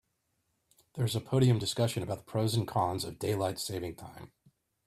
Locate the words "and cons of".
2.55-3.19